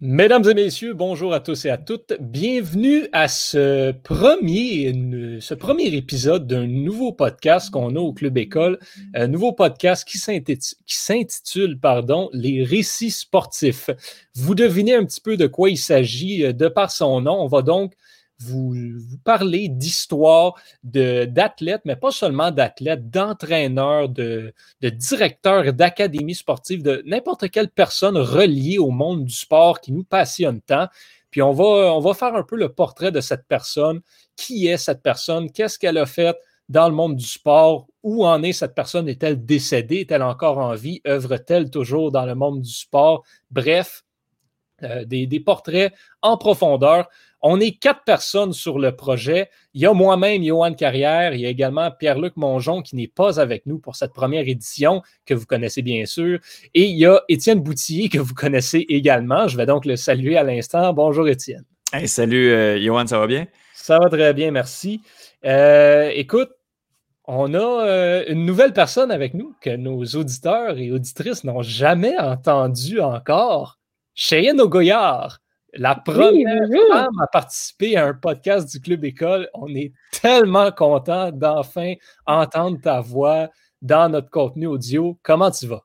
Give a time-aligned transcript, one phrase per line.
[0.00, 2.12] Mesdames et messieurs, bonjour à tous et à toutes.
[2.20, 4.92] Bienvenue à ce premier,
[5.40, 8.78] ce premier épisode d'un nouveau podcast qu'on a au Club École.
[9.12, 10.18] Un nouveau podcast qui
[10.86, 13.90] s'intitule, pardon, Les récits sportifs.
[14.36, 17.42] Vous devinez un petit peu de quoi il s'agit euh, de par son nom.
[17.42, 17.94] On va donc
[18.40, 18.74] vous,
[19.24, 27.50] parler d'histoire d'athlètes, mais pas seulement d'athlètes, d'entraîneurs, de, de, directeurs d'académies sportives, de n'importe
[27.50, 30.88] quelle personne reliée au monde du sport qui nous passionne tant.
[31.30, 34.00] Puis on va, on va faire un peu le portrait de cette personne.
[34.36, 35.50] Qui est cette personne?
[35.50, 36.36] Qu'est-ce qu'elle a fait
[36.68, 37.86] dans le monde du sport?
[38.02, 39.08] Où en est cette personne?
[39.08, 40.00] Est-elle décédée?
[40.00, 41.00] Est-elle encore en vie?
[41.06, 43.24] Œuvre-t-elle toujours dans le monde du sport?
[43.50, 44.04] Bref,
[44.84, 47.08] euh, des, portraits en profondeur.
[47.40, 49.48] On est quatre personnes sur le projet.
[49.72, 51.34] Il y a moi-même, Johan Carrière.
[51.34, 55.02] Il y a également Pierre-Luc Mongeon qui n'est pas avec nous pour cette première édition,
[55.24, 56.40] que vous connaissez bien sûr.
[56.74, 59.46] Et il y a Étienne Boutillier que vous connaissez également.
[59.46, 60.92] Je vais donc le saluer à l'instant.
[60.92, 61.64] Bonjour Étienne.
[62.06, 63.46] salut euh, Johan, ça va bien?
[63.72, 65.00] Ça va très bien, merci.
[65.44, 66.50] Euh, écoute,
[67.24, 72.18] on a euh, une nouvelle personne avec nous que nos auditeurs et auditrices n'ont jamais
[72.18, 73.78] entendu encore.
[74.14, 75.38] Cheyenne Ogoyard.
[75.74, 79.50] La première femme à participer à un podcast du Club École.
[79.52, 81.94] On est tellement content d'enfin
[82.26, 83.50] entendre ta voix
[83.82, 85.18] dans notre contenu audio.
[85.22, 85.84] Comment tu vas?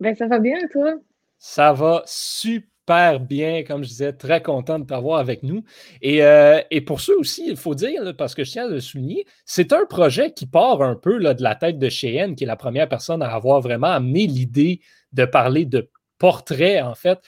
[0.00, 0.94] Ben, ça va bien, toi?
[1.38, 5.62] Ça va super bien, comme je disais, très content de t'avoir avec nous.
[6.00, 9.26] Et, euh, pour ceux aussi, il faut dire, parce que je tiens à le souligner,
[9.44, 12.46] c'est un projet qui part un peu là, de la tête de Cheyenne, qui est
[12.46, 14.80] la première personne à avoir vraiment amené l'idée
[15.12, 17.18] de parler de portrait, en fait,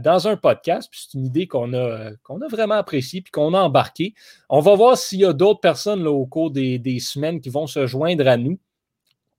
[0.00, 0.90] dans un podcast.
[0.92, 4.14] c'est une idée qu'on a, qu'on a vraiment appréciée puis qu'on a embarquée.
[4.48, 7.86] On va voir s'il y a d'autres personnes au cours des, semaines qui vont se
[7.86, 8.58] joindre à nous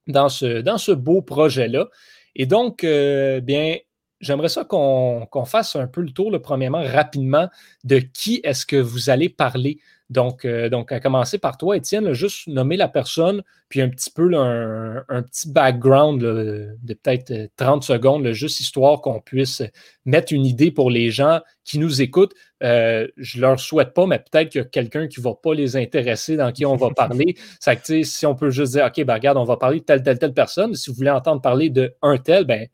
[0.08, 1.88] dans ce, beau projet-là.
[2.36, 3.78] Et donc, euh, bien,
[4.20, 7.48] j'aimerais ça qu'on fasse un peu le tour, premièrement, rapidement,
[7.84, 9.80] de qui est-ce que vous allez parler
[10.14, 14.12] donc, euh, donc, à commencer par toi, Étienne, juste nommer la personne, puis un petit
[14.12, 19.64] peu un, petit background de peut-être 30 euh, secondes, juste histoire qu'on puisse
[20.06, 22.34] mettre une idée pour les gens qui nous écoutent.
[22.62, 25.34] Euh, je ne leur souhaite pas, mais peut-être qu'il y a quelqu'un qui ne va
[25.34, 27.36] pas les intéresser dans qui on va parler.
[27.60, 30.04] Ça que, si on peut juste dire, OK, ben, regarde, on va parler de telle,
[30.04, 30.76] telle, telle personne.
[30.76, 32.68] Si vous voulez entendre parler de un tel, ben,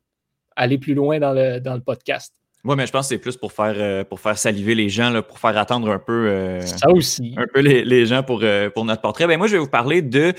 [0.58, 2.36] allez plus loin dans le, dans le podcast.
[2.66, 5.12] Oui, mais je pense que c'est plus pour faire, euh, pour faire saliver les gens,
[5.12, 7.34] là, pour faire attendre un peu, euh, Ça aussi.
[7.38, 9.28] Un peu les, gens pour, euh, pour notre portrait.
[9.28, 10.34] Ben, moi, je vais vous parler de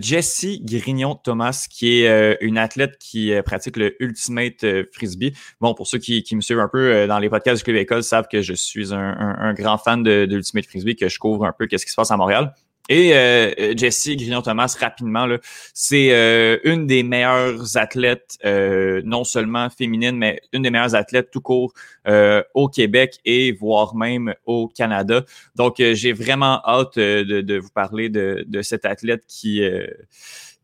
[0.00, 5.32] Jessie Grignon-Thomas, qui est une athlète qui pratique le Ultimate Frisbee.
[5.60, 8.02] Bon, pour ceux qui, qui me suivent un peu dans les podcasts du Club École,
[8.04, 11.44] savent que je suis un, un, grand fan de, de Ultimate Frisbee, que je couvre
[11.44, 12.52] un peu qu'est-ce qui se passe à Montréal.
[12.88, 15.26] Et euh, Jessie Grignon-Thomas, rapidement,
[15.74, 21.30] c'est euh, une des meilleures athlètes, euh, non seulement féminine, mais une des meilleures athlètes
[21.30, 21.74] tout court
[22.06, 25.24] euh, au Québec et voire même au Canada.
[25.54, 29.62] Donc, j'ai vraiment hâte de, de, vous parler de, de cette athlète qui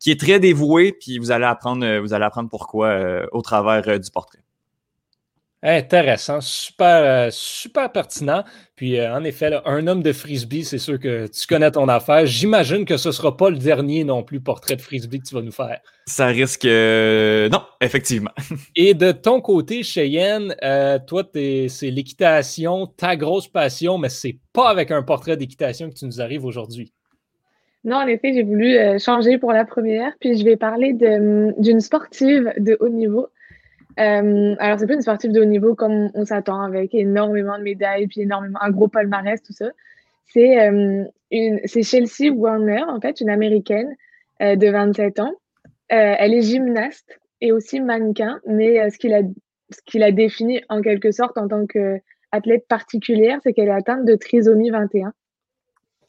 [0.00, 4.10] qui est très dévouée, puis vous allez apprendre, vous allez apprendre pourquoi au travers du
[4.10, 4.40] portrait.
[5.66, 8.44] Intéressant, super, euh, super pertinent.
[8.76, 12.26] Puis, euh, en effet, un homme de frisbee, c'est sûr que tu connais ton affaire.
[12.26, 15.34] J'imagine que ce ne sera pas le dernier non plus portrait de frisbee que tu
[15.34, 15.80] vas nous faire.
[16.06, 16.66] Ça risque.
[16.66, 18.32] Euh, non, effectivement.
[18.76, 20.54] Et de ton côté, Cheyenne,
[21.06, 26.04] toi, c'est l'équitation, ta grosse passion, mais c'est pas avec un portrait d'équitation que tu
[26.04, 26.92] nous arrives aujourd'hui.
[27.84, 30.12] Non, en effet, j'ai voulu changer pour la première.
[30.20, 33.28] Puis, je vais parler d'une sportive de haut niveau
[33.98, 37.62] euh, alors, c'est pas une sportive de haut niveau comme on s'attend, avec énormément de
[37.62, 39.70] médailles, puis énormément, un gros palmarès, tout ça.
[40.26, 43.94] C'est euh, Chelsea Warner, en fait, une américaine
[44.42, 45.32] euh, de 27 ans.
[45.92, 49.20] Euh, elle est gymnaste et aussi mannequin, mais euh, ce qui la,
[49.70, 54.04] ce qui la définit en quelque sorte en tant qu'athlète particulière, c'est qu'elle est atteinte
[54.04, 55.12] de trisomie 21.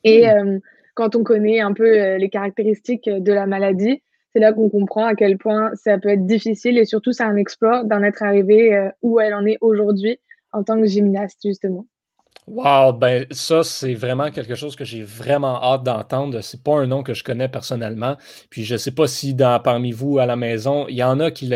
[0.04, 0.60] Et mmh.
[0.94, 4.04] quand on connaît un peu les caractéristiques de la maladie,
[4.36, 7.38] c'est là qu'on comprend à quel point ça peut être difficile et surtout c'est un
[7.38, 10.20] exploit d'en être arrivé euh, où elle en est aujourd'hui
[10.52, 11.86] en tant que gymnaste justement.
[12.48, 16.42] Wow, ben ça, c'est vraiment quelque chose que j'ai vraiment hâte d'entendre.
[16.42, 18.18] C'est pas un nom que je connais personnellement.
[18.52, 21.50] Puis je sais pas si parmi vous à la maison, il y en a qui,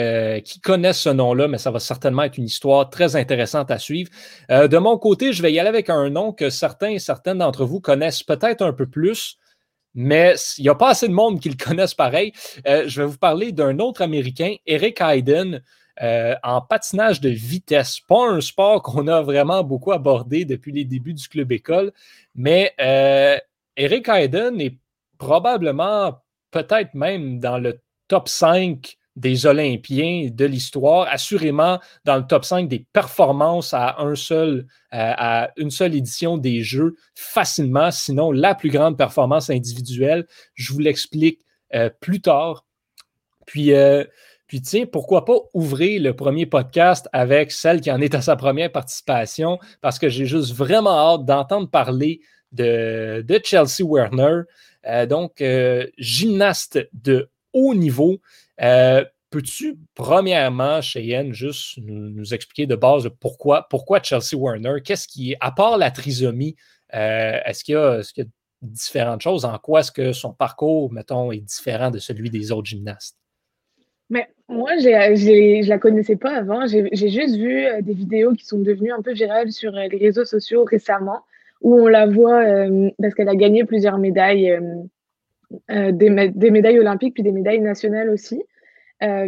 [0.44, 4.10] qui connaissent ce nom-là, mais ça va certainement être une histoire très intéressante à suivre.
[4.50, 7.40] Euh, de mon côté, je vais y aller avec un nom que certains et certaines
[7.40, 9.38] d'entre vous connaissent peut-être un peu plus
[9.94, 12.34] mais il n'y a pas assez de monde qui le connaissent pareil.
[12.68, 15.62] Euh, je vais vous parler d'un autre Américain, Eric Hayden,
[16.02, 18.00] euh, en patinage de vitesse.
[18.00, 21.92] Pas un sport qu'on a vraiment beaucoup abordé depuis les débuts du club école,
[22.36, 23.38] mais euh,
[23.76, 24.78] Eric Hayden est
[25.18, 26.22] probablement,
[26.52, 32.70] peut-être même dans le top 5 des Olympiens de l'histoire, assurément dans le top 5
[32.70, 33.76] des performances
[34.16, 40.26] seul, à une seule édition des Jeux, facilement, sinon la plus grande performance individuelle.
[40.54, 41.42] Je vous l'explique
[41.76, 42.66] euh, plus tard.
[43.46, 44.06] Puis, euh,
[44.48, 48.38] puis tiens, pourquoi pas ouvrir le premier podcast avec celle qui en est à sa
[48.38, 52.22] première participation, parce que j'ai juste vraiment hâte d'entendre parler
[52.54, 54.44] de, Chelsea Werner,
[54.88, 55.44] euh, donc
[55.98, 58.20] gymnaste de haut niveau.
[58.60, 64.82] Peux-tu, premièrement, Cheyenne, juste nous, expliquer de base pourquoi, pourquoi Chelsea Werner?
[64.84, 66.56] Qu'est-ce qui à part la trisomie,
[66.92, 68.26] est-ce qu'il y, a
[68.62, 69.46] différentes choses?
[69.46, 73.18] En quoi est-ce que son parcours, mettons, est différent de celui des autres gymnastes?
[74.10, 76.66] Mais moi, je ne la connaissais pas avant.
[76.68, 79.98] J'ai juste vu euh, des vidéos qui sont devenues un peu virales sur euh, les
[79.98, 81.22] réseaux sociaux récemment,
[81.62, 84.58] où on la voit euh, parce qu'elle a gagné plusieurs médailles,
[85.70, 86.10] des,
[86.52, 88.42] médailles olympiques, puis des médailles nationales aussi.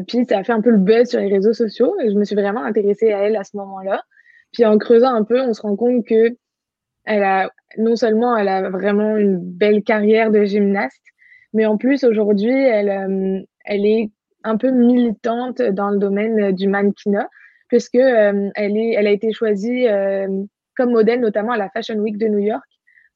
[0.07, 2.23] puis ça a fait un peu le buzz sur les réseaux sociaux et je me
[2.23, 4.03] suis vraiment intéressée à elle à ce moment-là.
[4.53, 6.35] Puis en creusant un peu, on se rend compte que
[7.06, 11.03] elle a non seulement elle a vraiment une belle carrière de gymnaste,
[11.53, 14.12] mais en plus aujourd'hui elle, euh, elle est
[14.44, 17.29] un peu militante dans le domaine du mannequinat,
[17.68, 20.27] puisque euh, elle, est, elle a été choisie euh,
[20.75, 22.65] comme modèle notamment à la Fashion Week de New York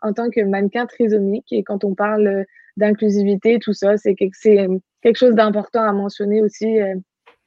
[0.02, 1.52] en tant que mannequin trisomique.
[1.52, 2.46] Et quand on parle
[2.78, 6.78] d'inclusivité, tout ça, c'est quelque, quelque chose d'important à mentionner aussi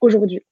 [0.01, 0.43] aujourd'hui.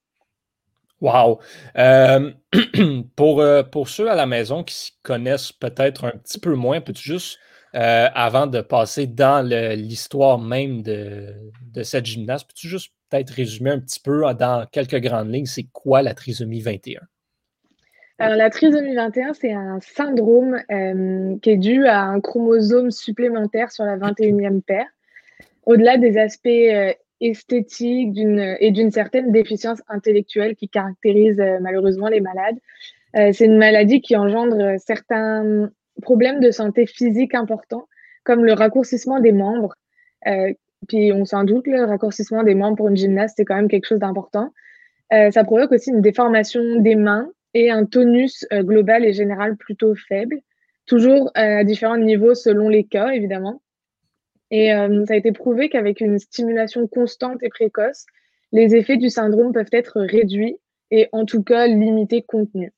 [0.99, 1.39] Wow!
[1.77, 2.31] Euh,
[3.15, 6.81] pour, euh, pour ceux à la maison qui s'y connaissent peut-être un petit peu moins,
[6.81, 7.37] peux-tu juste,
[7.75, 11.35] euh, avant de passer dans l'histoire même de,
[11.73, 15.67] de, cette gymnaste, peux-tu juste peut-être résumer un petit peu dans quelques grandes lignes, c'est
[15.71, 17.01] quoi la trisomie 21?
[18.19, 20.59] Alors, la trisomie 21, c'est un syndrome
[21.41, 24.87] qui est dû à un chromosome supplémentaire sur la 21e paire.
[25.65, 26.47] Au-delà des aspects
[27.21, 32.57] esthétique et d'une certaine déficience intellectuelle qui caractérise euh, malheureusement les malades.
[33.15, 35.69] Euh, c'est une maladie qui engendre certains
[36.01, 37.87] problèmes de santé physique importants,
[38.23, 39.73] comme le raccourcissement des membres.
[40.27, 40.53] Euh,
[40.87, 43.85] puis on s'en doute, le raccourcissement des membres pour une gymnaste, c'est quand même quelque
[43.85, 44.53] chose d'important.
[45.09, 50.41] ça provoque aussi une déformation des mains et un tonus global et général plutôt faible,
[50.85, 53.61] toujours à différents niveaux selon les cas, évidemment.
[54.51, 58.05] Et euh, ça a été prouvé qu'avec une stimulation constante et précoce,
[58.51, 60.57] les effets du syndrome peuvent être réduits
[60.89, 62.71] et en tout cas limités contenus.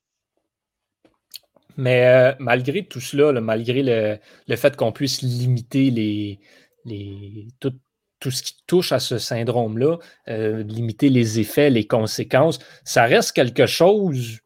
[1.78, 6.40] Mais euh, malgré tout cela, malgré le, fait qu'on puisse limiter les,
[6.86, 7.74] les, tout,
[8.20, 9.98] tout, ce qui touche à ce syndrome-là,
[10.28, 14.40] euh, limiter les effets, les conséquences, ça reste quelque chose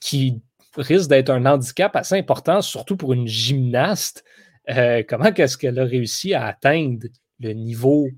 [0.00, 0.40] qui
[0.76, 4.24] risque d'être un handicap assez important, surtout pour une gymnaste.
[4.68, 7.06] Euh, comment est-ce qu'elle a réussi à atteindre
[7.40, 8.08] le niveau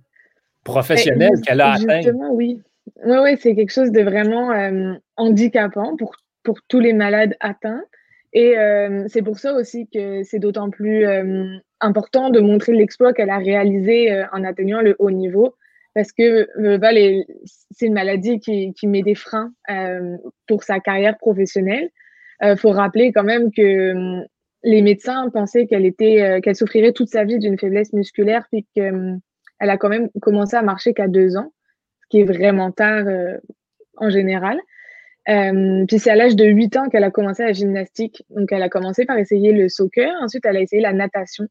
[0.65, 2.03] professionnel ben, qu'elle a atteint?
[2.03, 2.61] Justement, oui.
[3.05, 7.83] Oui, oui, c'est quelque chose de vraiment euh, handicapant pour, pour tous les malades atteints.
[8.33, 11.05] Et euh, c'est pour ça aussi que c'est d'autant plus
[11.81, 15.55] important de montrer l'exploit qu'elle a réalisé en atteignant le haut niveau.
[15.95, 16.49] Parce que
[17.71, 19.53] c'est une maladie qui, met des freins
[20.47, 21.91] pour sa carrière professionnelle.
[22.43, 24.25] Il faut rappeler quand même que
[24.65, 29.69] les médecins pensaient qu'elle euh, souffrirait toute sa vie d'une faiblesse musculaire, puis qu'elle euh,
[29.69, 31.53] a quand même commencé à marcher qu'à deux ans,
[32.03, 33.37] ce qui est vraiment tard euh,
[33.97, 34.59] en général.
[35.27, 38.25] puis c'est à l'âge de 8 ans qu'elle a commencé la gymnastique.
[38.31, 41.47] Donc elle a commencé par essayer le soccer, ensuite elle a essayé la natation.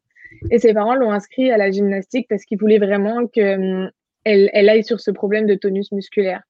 [0.49, 3.91] Et ses parents l'ont inscrit à la gymnastique parce qu'ils voulaient vraiment qu'elle
[4.23, 6.41] elle aille sur ce problème de tonus musculaire.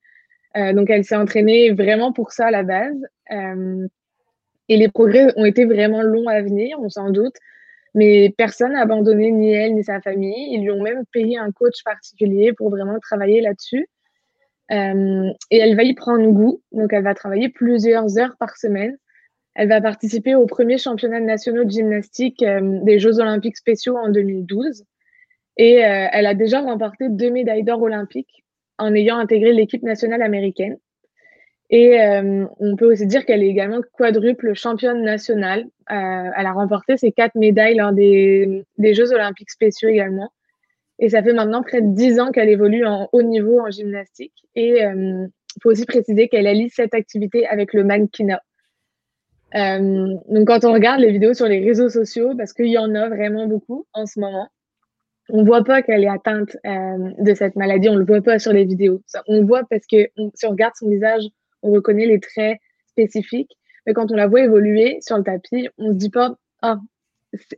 [0.56, 3.06] donc elle s'est entraînée vraiment pour ça à la base.
[4.70, 7.36] Et les progrès ont été vraiment longs à venir, on s'en doute.
[7.94, 10.54] Mais personne n'a abandonné ni elle ni sa famille.
[10.54, 13.88] Ils lui ont même payé un coach particulier pour vraiment travailler là-dessus.
[14.72, 16.62] Euh, et elle va y prendre goût.
[16.72, 18.98] Donc, elle va travailler plusieurs heures par semaine.
[19.56, 24.08] Elle va participer au premier championnat national de gymnastique euh, des Jeux olympiques spéciaux en
[24.10, 24.86] 2012.
[25.62, 28.44] Et euh, elle a déjà remporté deux médailles d'or olympiques
[28.80, 30.76] en ayant intégré l'équipe nationale américaine.
[31.70, 35.68] Et euh, on peut aussi dire qu'elle est également quadruple championne nationale.
[35.92, 40.32] Euh, elle a remporté ses quatre médailles lors des, Jeux olympiques spéciaux également.
[40.98, 44.34] Et ça fait maintenant près de dix ans qu'elle évolue en haut niveau en gymnastique.
[44.56, 45.30] Et il
[45.62, 48.42] faut aussi préciser qu'elle allie cette activité avec le mannequinat.
[49.54, 53.10] Donc quand on regarde les vidéos sur les réseaux sociaux, parce qu'il y en a
[53.10, 54.50] vraiment beaucoup en ce moment,
[55.30, 58.54] on voit pas qu'elle est atteinte euh, de cette maladie, on le voit pas sur
[58.54, 59.02] les vidéos.
[59.28, 61.24] On le voit parce que si on regarde son visage
[61.64, 63.58] on reconnaît les traits spécifiques.
[63.86, 66.80] Mais quand on la voit évoluer sur le tapis, on se dit pas, ah,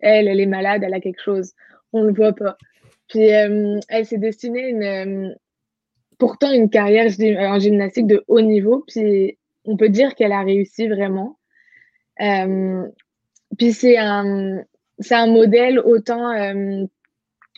[0.02, 1.54] elle, elle est malade, elle a quelque chose.
[1.92, 2.58] On le voit pas.
[3.10, 5.34] Puis euh, elle s'est destinée une, euh,
[6.18, 7.12] pourtant une carrière
[7.52, 8.84] en gymnastique de haut niveau.
[8.88, 11.38] Puis on peut dire qu'elle a réussi vraiment.
[13.58, 14.64] puis c'est un,
[15.00, 16.32] c'est un modèle autant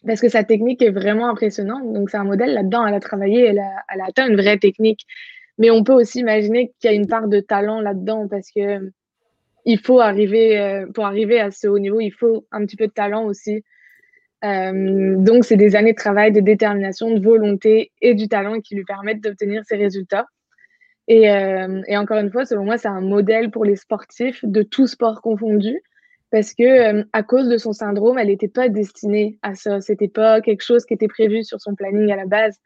[0.05, 1.91] parce que sa technique est vraiment impressionnante.
[1.93, 2.85] Donc, c'est un modèle là-dedans.
[2.85, 5.05] Elle a travaillé, elle a, atteint une vraie technique.
[5.57, 8.91] Mais on peut aussi imaginer qu'il y a une part de talent là-dedans parce que
[9.67, 12.87] il faut arriver, euh, pour arriver à ce haut niveau, il faut un petit peu
[12.87, 13.63] de talent aussi.
[14.43, 18.75] Euh, donc, c'est des années de travail, de détermination, de volonté et du talent qui
[18.75, 20.27] lui permettent d'obtenir ces résultats.
[21.07, 24.61] Et, euh, et, encore une fois, selon moi, c'est un modèle pour les sportifs de
[24.61, 25.81] tout sport confondu
[26.35, 29.79] parce que à cause de son syndrome, elle n'était pas destinée à ça.
[29.79, 32.59] C'était pas quelque chose qui était prévu sur son planning à la base.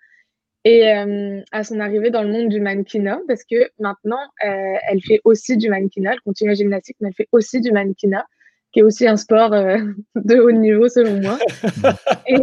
[0.65, 5.03] Et euh, à son arrivée dans le monde du mannequinat, parce que maintenant, euh, elle
[5.03, 8.25] fait aussi du mannequinat, elle continue la gymnastique, mais elle fait aussi du mannequinat,
[8.71, 9.77] qui est aussi un sport euh,
[10.15, 11.37] de haut niveau selon moi.
[12.27, 12.37] et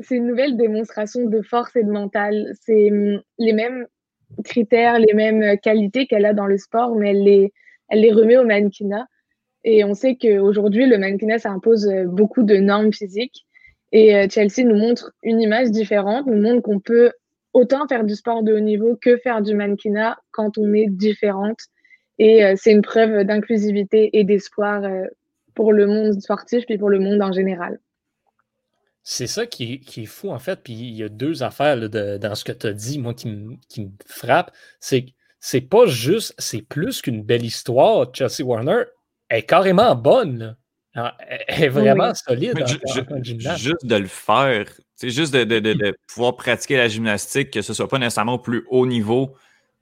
[0.00, 2.54] c'est une nouvelle démonstration de force et de mental.
[2.62, 3.86] C'est hum, les mêmes
[4.44, 7.52] critères, les mêmes qualités qu'elle a dans le sport, mais elle les,
[7.90, 9.06] elle les remet au mannequinat.
[9.70, 13.44] Et on sait qu'aujourd'hui, le mannequinat, ça impose beaucoup de normes physiques.
[13.92, 17.12] Et Chelsea nous montre une image différente, nous montre qu'on peut
[17.52, 21.58] autant faire du sport de haut niveau que faire du mannequinat quand on est différente.
[22.18, 25.04] Et euh, c'est une preuve d'inclusivité et d'espoir euh,
[25.54, 27.78] pour le monde sportif puis pour le monde en général.
[29.02, 30.60] C'est ça qui est, qui est, fou, en fait.
[30.64, 33.56] Puis il y a deux affaires dans ce que tu as dit, moi, qui, me,
[33.68, 34.52] qui frappent.
[34.80, 35.04] C'est
[35.40, 38.08] c'est pas juste, c'est plus qu'une belle histoire.
[38.12, 38.82] Chelsea Warner
[39.30, 40.56] est carrément bonne.
[41.18, 42.64] Elle est vraiment solide.
[43.56, 44.66] juste de le faire,
[44.96, 48.86] c'est juste de, pouvoir pratiquer la gymnastique, que ce soit pas nécessairement au plus haut
[48.86, 49.34] niveau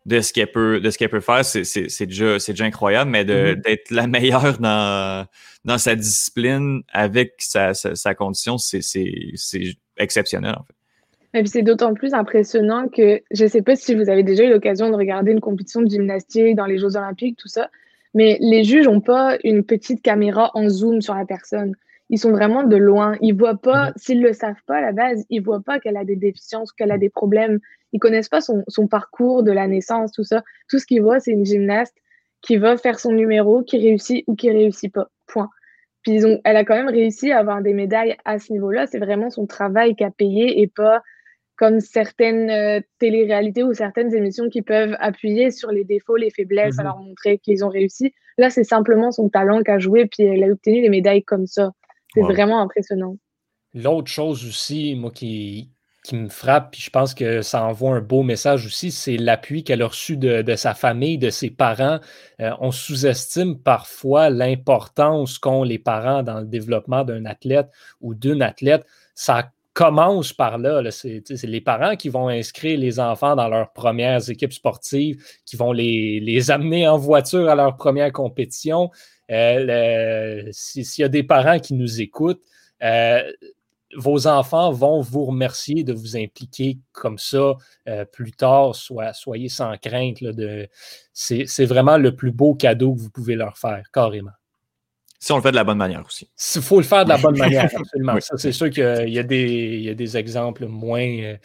[0.04, 3.60] de ce qu'elle peut, de ce qu'elle peut faire, c'est déjà, déjà incroyable, mais mm-hmm.
[3.62, 5.26] d'être la meilleure dans,
[5.64, 8.80] dans sa discipline avec sa, sa, condition, c'est
[9.96, 10.74] exceptionnel en fait.
[11.34, 14.44] Et puis c'est d'autant plus impressionnant que je ne sais pas si vous avez déjà
[14.44, 17.68] eu l'occasion de regarder une compétition de gymnastique dans les Jeux Olympiques, tout ça,
[18.16, 21.74] mais les juges n'ont pas une petite caméra en zoom sur la personne.
[22.08, 23.14] Ils sont vraiment de loin.
[23.20, 23.92] Ils voient pas, mhm.
[23.96, 26.92] s'ils le savent pas à la base, ils voient pas qu'elle a des déficiences, qu'elle
[26.92, 27.60] a des problèmes.
[27.92, 30.42] Ils connaissent pas son, son parcours de la naissance, tout ça.
[30.70, 31.94] Tout ce qu'ils voient, c'est une gymnaste
[32.40, 35.10] qui va faire son numéro, qui réussit ou qui réussit pas.
[35.26, 35.50] Point.
[36.02, 38.86] Puis ils ont, elle a quand même réussi à avoir des médailles à ce niveau-là.
[38.86, 41.02] C'est vraiment son travail qui a payé et pas
[41.56, 46.78] comme certaines euh, téléréalités ou certaines émissions qui peuvent appuyer sur les défauts, les faiblesses,
[46.78, 46.88] à mhm.
[46.88, 48.12] leur montrer qu'ils ont réussi.
[48.38, 51.72] Là, c'est simplement son talent qu'a joué, puis elle a obtenu des médailles comme ça.
[52.14, 53.16] C'est vraiment impressionnant.
[53.74, 55.70] L'autre chose aussi, moi, qui,
[56.06, 59.64] qui me frappe, puis je pense que ça envoie un beau message aussi, c'est l'appui
[59.64, 61.98] qu'elle a reçu de, sa famille, de ses parents.
[62.40, 67.68] Euh, on sous-estime parfois l'importance qu'ont les parents dans le développement d'un athlète
[68.00, 68.86] ou d'une athlète.
[69.14, 70.90] Ça commence par là.
[70.90, 75.70] C'est les parents qui vont inscrire les enfants dans leurs premières équipes sportives, qui vont
[75.70, 78.90] les, amener en voiture à leur première compétition.
[79.30, 82.40] Euh, s'il y a des parents qui nous écoutent,
[82.82, 83.22] euh,
[83.94, 87.52] vos enfants vont vous remercier de vous impliquer comme ça
[87.86, 88.74] euh, plus tard.
[88.74, 90.24] Soyez sans crainte.
[91.12, 94.32] C'est vraiment le plus beau cadeau que vous pouvez leur faire, carrément.
[95.18, 96.28] Si on le fait de la bonne manière aussi.
[96.54, 98.14] Il faut le faire de la bonne manière, absolument.
[98.20, 101.36] c'est sûr qu'il y, a des, des exemples moins, euh,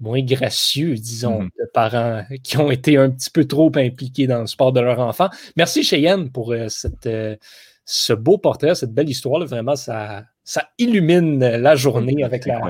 [0.00, 1.50] moins gracieux, disons, mm-hmm.
[1.58, 5.00] de parents qui ont été un petit peu trop impliqués dans le sport de leur
[5.00, 5.28] enfant.
[5.56, 7.36] Merci Cheyenne pour euh, cette, euh,
[7.84, 9.44] ce beau portrait, cette belle histoire.
[9.44, 12.60] Vraiment, ça, ça illumine la journée avec la.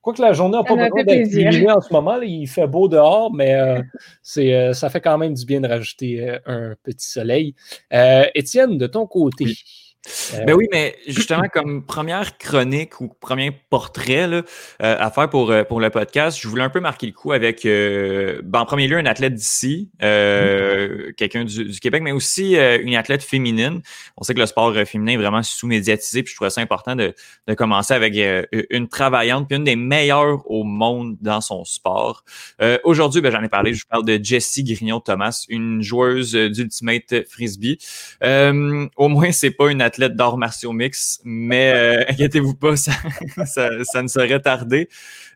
[0.00, 3.32] Quoique la journée n'a pas besoin d'être illuminée en ce moment, il fait beau dehors,
[3.32, 3.56] mais
[4.20, 7.54] c'est, ça fait quand même du bien de rajouter un petit soleil.
[8.34, 9.54] Étienne, de ton côté,
[10.34, 14.42] euh, ben oui, mais justement, comme première chronique ou premier portrait là,
[14.82, 17.32] euh, à faire pour, euh, pour le podcast, je voulais un peu marquer le coup
[17.32, 21.14] avec, ben, en premier lieu, un athlète d'ici, mm-hmm.
[21.14, 23.80] quelqu'un du, Québec, mais aussi une athlète féminine.
[24.16, 27.14] On sait que le sport féminin est vraiment sous-médiatisé, puis je trouvais ça important de,
[27.46, 28.14] de commencer avec
[28.70, 32.24] une travaillante, puis une des meilleures au monde dans son sport.
[32.84, 37.78] Aujourd'hui, ben, j'en ai parlé, je parle de Jessie Grignon-Thomas, une joueuse d'Ultimate Frisbee.
[38.22, 42.92] au moins, c'est pas une athlète athlète d'art martiaux mix, mais euh, inquiétez-vous pas, ça,
[43.44, 44.88] ça, ne serait tardé.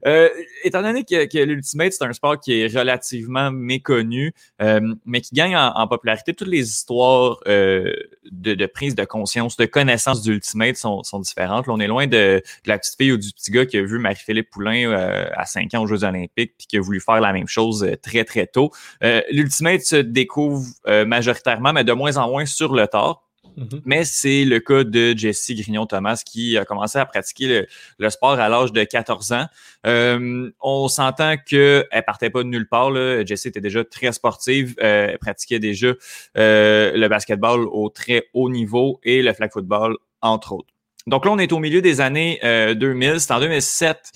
[0.06, 0.28] Euh,
[0.64, 4.32] étant donné que, l'Ultimate, c'est un sport qui est relativement méconnu,
[4.62, 10.22] euh, mais qui gagne en, popularité, toutes les histoires de, prise de conscience, de connaissance
[10.22, 11.66] d'Ultimate sont, sont différentes.
[11.66, 13.98] Là, on est loin de, la petite fille ou du petit gars qui a vu
[13.98, 14.92] Marie-Philippe Poulain
[15.34, 18.24] à 5 ans aux Jeux olympiques puis qui a voulu faire la même chose très,
[18.24, 18.70] très tôt.
[19.30, 20.64] L'Ultimate se découvre
[21.06, 23.25] majoritairement, mais de moins en moins sur le tard.
[23.56, 23.82] Mhm.
[23.84, 27.66] Mais c'est le cas de Jessie Grignon-Thomas qui a commencé à pratiquer
[27.98, 29.46] le, sport à l'âge de 14 ans.
[29.86, 32.90] Euh, on s'entend qu'elle partait pas de nulle part.
[32.90, 33.24] Là.
[33.24, 34.74] Jessie était déjà très sportive.
[34.82, 35.92] Euh, elle pratiquait déjà
[36.36, 40.68] euh, le basketball au très haut niveau et le flag football, entre autres.
[41.06, 43.20] Donc là, on est au milieu des années 2000.
[43.20, 44.12] C'est en 2007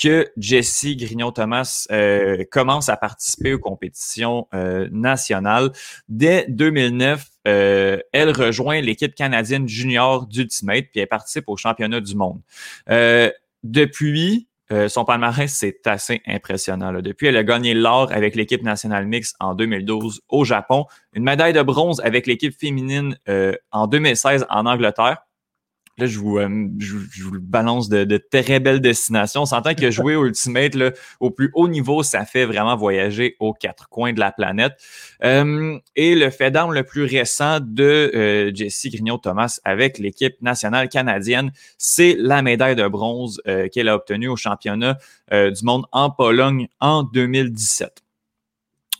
[0.00, 5.70] que Jessie Grignon-Thomas euh, commence à participer aux compétitions euh, nationales.
[6.08, 12.14] Dès 2009, euh, elle rejoint l'équipe canadienne junior d'Ultimate, puis elle participe au championnat du
[12.16, 12.40] monde.
[13.62, 14.48] depuis,
[14.88, 16.92] son palmarès, c'est assez impressionnant.
[17.00, 21.52] Depuis, elle a gagné l'or avec l'équipe nationale mixte en 2012 au Japon, une médaille
[21.52, 23.16] de bronze avec l'équipe féminine
[23.70, 25.23] en 2016 en Angleterre,
[25.96, 29.42] Là, je vous, euh, je, vous balance de, très belles destinations.
[29.42, 33.52] On s'entend que jouer Ultimate là, au plus haut niveau, ça fait vraiment voyager aux
[33.52, 34.72] quatre coins de la planète.
[35.22, 40.88] Euh, et le fait d'armes le plus récent de euh, Jessie Grignon-Thomas avec l'équipe nationale
[40.88, 44.98] canadienne, c'est la médaille de bronze euh, qu'elle a obtenue au championnat
[45.30, 48.03] du monde en Pologne en 2017.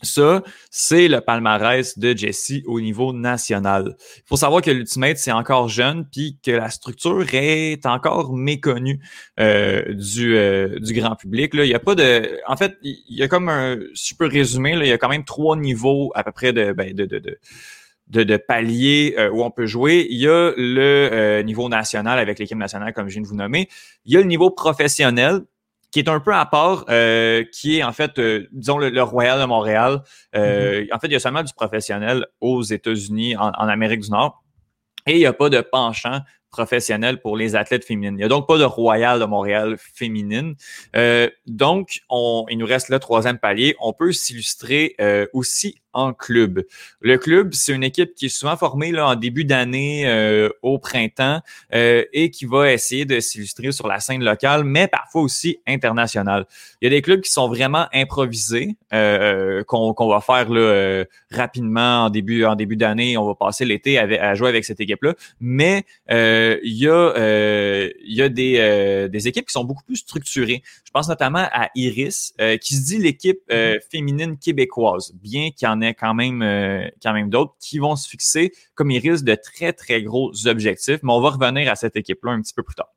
[0.05, 3.95] Ça, c'est le palmarès de Jesse au niveau national.
[4.17, 9.01] Il faut savoir que l'Ultimate, c'est encore jeune, puis que la structure est encore méconnue
[9.39, 11.53] euh, du, euh, du grand public.
[11.53, 11.65] Là.
[11.65, 12.39] Il y a pas de.
[12.47, 13.77] En fait, il y a comme un.
[13.93, 16.53] Si je peux résumer, là, il y a quand même trois niveaux à peu près
[16.53, 17.37] de, ben, de, de, de
[18.07, 20.07] de, paliers euh, où on peut jouer.
[20.09, 23.67] Il y a le niveau national avec l'équipe nationale, comme je viens de vous nommer.
[24.05, 25.41] Il y a le niveau professionnel,
[25.95, 29.39] qui est un peu à part, euh, qui est en fait, euh, disons, le, Royal
[29.39, 30.01] de Montréal.
[30.35, 30.93] Euh, mm-hmm.
[30.93, 34.43] En fait, il y a seulement du professionnel aux États-Unis, en, en, Amérique du Nord.
[35.07, 36.19] Et il n'y a pas de penchant
[36.55, 38.15] professionnel pour les athlètes féminines.
[38.15, 40.55] Il n'y a donc pas de Royal de Montréal féminine.
[40.97, 43.75] Euh, donc, on, il nous reste le troisième palier.
[43.79, 46.63] On peut s'illustrer euh, aussi en club.
[46.99, 50.77] Le club, c'est une équipe qui est souvent formée là, en début d'année euh, au
[50.77, 51.41] printemps
[51.73, 56.45] euh, et qui va essayer de s'illustrer sur la scène locale, mais parfois aussi internationale.
[56.81, 62.05] Il y a des clubs qui sont vraiment improvisés, euh, qu'on va faire là, rapidement
[62.05, 63.17] en début, en début d'année.
[63.17, 65.13] On va passer l'été à, jouer avec cette équipe-là.
[65.39, 70.61] Mais il y a, il y a des, des équipes qui sont beaucoup plus structurées.
[70.83, 73.39] Je pense notamment à Iris, qui se dit l'équipe
[73.89, 77.95] féminine québécoise, bien qu'il y en ait quand même, euh, quand même d'autres qui vont
[77.95, 80.99] se fixer comme ils risquent de très, très gros objectifs.
[81.03, 82.94] Mais on va revenir à cette équipe-là un petit peu plus tard.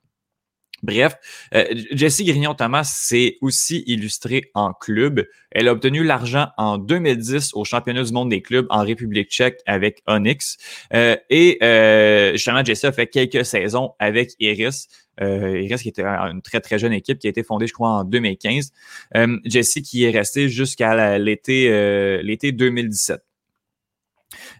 [0.82, 1.16] Bref,
[1.54, 5.26] euh, Jessie Grignon-Thomas s'est aussi illustrée en club.
[5.50, 9.60] Elle a obtenu l'argent en 2010 au championnat du monde des clubs en République tchèque
[9.66, 10.56] avec Onyx.
[10.94, 14.88] Euh, et euh, justement, Jessie a fait quelques saisons avec Iris.
[15.20, 17.90] Euh, Iris qui était une très très jeune équipe qui a été fondée, je crois,
[17.90, 18.72] en 2015.
[19.16, 23.20] Euh, Jessie qui est restée jusqu'à l'été euh, l'été 2017.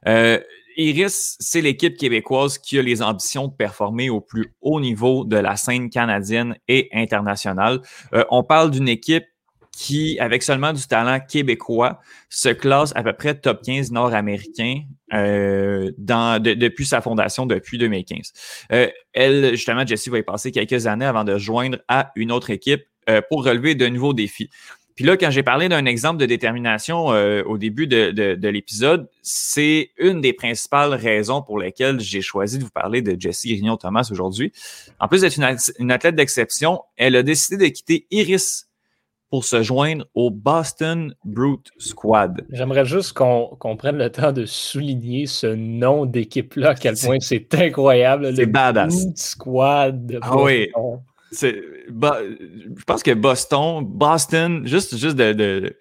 [0.07, 0.40] Euh,
[0.79, 5.37] Iris, c'est l'équipe québécoise qui a les ambitions de performer au plus haut niveau de
[5.37, 7.81] la scène canadienne et internationale.
[8.14, 9.25] Euh, on parle d'une équipe
[9.73, 15.91] qui, avec seulement du talent québécois, se classe à peu près top 15 nord-américain euh,
[15.99, 18.33] depuis sa fondation, depuis 2015.
[18.71, 22.51] Euh, elle, justement, Jessie va y passer quelques années avant de joindre à une autre
[22.51, 22.85] équipe
[23.31, 24.51] pour relever de nouveaux défis.
[24.99, 29.09] Puis là, quand j'ai parlé d'un exemple de détermination euh, au début de, de, l'épisode,
[29.23, 34.09] c'est une des principales raisons pour lesquelles j'ai choisi de vous parler de Jessie Grignon-Thomas
[34.11, 34.53] aujourd'hui.
[34.99, 35.39] En plus d'être
[35.79, 38.67] une, athlète d'exception, elle a décidé de quitter Iris
[39.31, 42.45] pour se joindre au Boston Brute Squad.
[42.51, 47.55] J'aimerais juste qu'on prenne le temps de souligner ce nom d'équipe-là, à quel point c'est
[47.55, 48.35] incroyable.
[48.35, 49.05] C'est badass.
[49.05, 50.19] Brute Squad.
[50.23, 50.73] Ah oui.
[51.33, 55.77] Je pense que Boston, Boston, juste, juste de,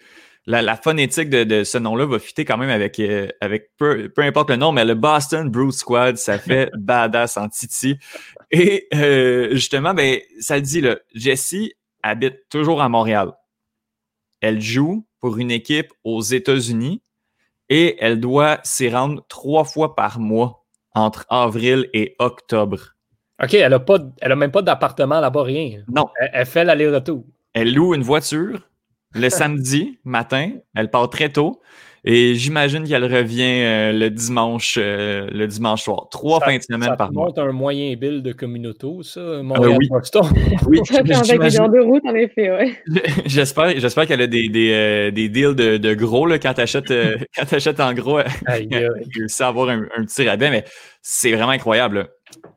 [0.48, 4.56] la, phonétique de, ce nom-là va fitter quand même avec, euh, avec peu, importe le
[4.56, 7.98] nom, mais le Boston Brute Squad, ça fait badass en Titi.
[8.52, 13.34] Et euh, justement, ben, ça le dit, là, Jessie habite toujours à Montréal.
[14.40, 17.02] Elle joue pour une équipe aux États-Unis
[17.70, 22.97] et elle doit s'y rendre trois fois par mois entre avril et octobre.
[23.43, 25.84] OK, elle a, pas, elle a même pas d'appartement là-bas, rien.
[25.93, 26.08] Non.
[26.34, 27.23] Elle, fait l'aller-retour.
[27.54, 28.67] Elle loue une voiture
[29.13, 30.52] le samedi matin.
[30.76, 31.62] Elle part très tôt.
[32.10, 36.08] Et j'imagine qu'elle revient euh, le dimanche euh, le dimanche soir.
[36.10, 37.32] Trois fins de semaine par mois.
[37.36, 39.88] C'est un moyen bill de communauté, ça, Montréal euh, oui.
[39.89, 40.23] Boston.
[40.67, 42.82] oui, avec des heures de route, en effet, ouais.
[43.26, 46.93] J'espère, j'espère qu'elle a des, des, des deals de, de gros là, quand tu achètes,
[47.36, 48.19] quand achètes en gros.
[48.19, 50.63] Elle réussit à avoir un, un, petit rabais, mais
[51.02, 51.97] c'est vraiment incroyable.
[51.97, 52.08] Là,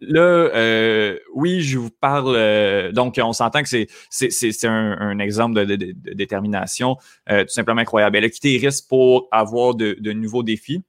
[0.03, 2.35] euh, oui, je vous parle.
[2.37, 3.89] Euh, donc, on s'entend que c'est,
[4.65, 5.77] un, un, exemple de,
[6.15, 6.97] détermination
[7.31, 8.17] euh, tout simplement incroyable.
[8.17, 10.83] Elle a quitté Iris pour avoir de, de nouveaux défis.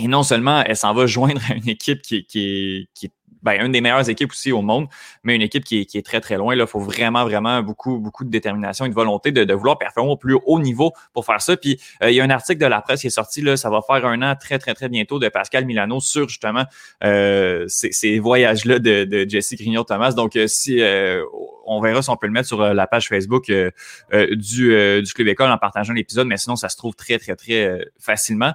[0.00, 3.12] Et non seulement elle s'en va joindre à une équipe qui, qui, qui est
[3.44, 4.88] ben, une des meilleures équipes aussi au monde,
[5.22, 6.56] mais une équipe qui est, très, très loin.
[6.56, 10.16] Il faut vraiment, vraiment beaucoup, beaucoup de détermination et de volonté de, vouloir performer au
[10.16, 11.56] plus haut niveau pour faire ça.
[11.56, 13.70] Puis euh, il y a un article de la presse qui est sorti, là, ça
[13.70, 16.64] va faire un an très, très, très bientôt de Pascal Milano sur justement
[17.04, 20.12] euh, ces, voyages-là de, de Jesse Grignon-Thomas.
[20.12, 20.80] Donc, euh, si
[21.66, 25.50] on verra si on peut le mettre sur la page Facebook du, du Club École
[25.50, 28.52] en partageant l'épisode, mais sinon, ça se trouve très, très, très facilement.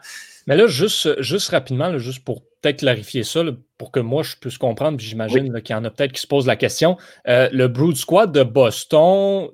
[0.49, 3.43] Mais là, juste, juste rapidement, juste pour peut-être clarifier ça,
[3.77, 6.25] pour que moi je puisse comprendre, puis j'imagine qu'il y en a peut-être qui se
[6.25, 6.97] posent la question.
[7.27, 9.49] Euh, le Brood Squad de Boston,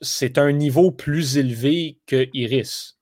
[0.00, 2.94] c'est un niveau plus élevé que Iris.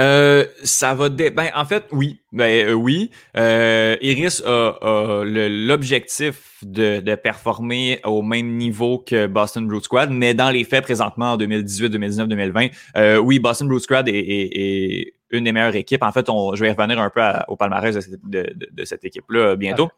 [0.00, 1.08] Euh, ça va.
[1.08, 2.20] Ben, en fait, oui.
[2.30, 3.10] Ben, euh, oui.
[3.34, 10.62] Iris a, l'objectif de, performer au même niveau que Boston Brood Squad, mais dans les
[10.62, 16.02] faits, présentement, en 2018, 2019, 2020, oui, Boston Brood Squad est une des meilleures équipes.
[16.02, 19.90] En fait, on, je vais revenir un peu au palmarès de, cette équipe-là bientôt.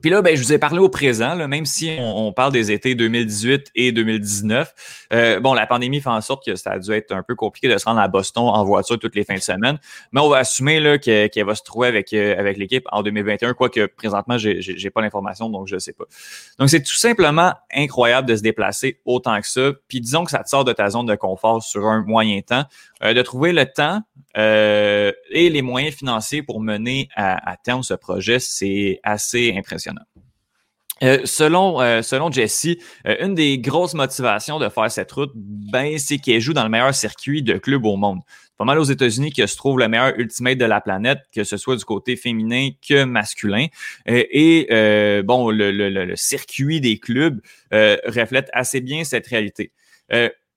[0.00, 2.70] Puis là, ben, je vous ai parlé au présent, là, même si on, parle des
[2.70, 5.06] étés 2018 et 2019.
[5.12, 7.68] Euh, bon, la pandémie fait en sorte que ça a dû être un peu compliqué
[7.68, 9.78] de se rendre à Boston en voiture toutes les fins de semaine.
[10.12, 13.54] Mais on va assumer là, qu'elle va se trouver avec, euh, avec l'équipe en 2021,
[13.54, 16.04] quoique présentement, j'ai, j'ai pas l'information, donc je sais pas.
[16.58, 19.72] Donc, c'est tout simplement incroyable de se déplacer autant que ça.
[19.88, 22.64] Puis disons que ça te sort de ta zone de confort sur un moyen temps,
[23.02, 24.02] euh, de trouver le temps
[24.36, 29.89] euh, et les moyens financiers pour mener à, terme ce projet, c'est assez impressionnant.
[31.02, 36.18] Euh, selon, euh, selon Jessie, une des grosses motivations de faire cette route, ben, c'est
[36.18, 38.20] qu'elle joue dans le meilleur circuit de club au monde.
[38.58, 41.56] Pas mal aux États-Unis que se trouve le meilleur ultimate de la planète, que ce
[41.56, 43.68] soit du côté féminin que masculin.
[44.04, 44.66] et
[45.24, 47.40] bon, le, circuit des clubs
[47.72, 49.72] reflète assez bien cette réalité.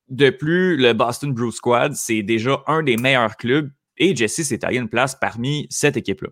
[0.10, 4.60] De plus, le Boston Brew Squad, c'est déjà un des meilleurs clubs et Jesse s'est
[4.60, 6.30] taillé une place parmi cette équipe-là.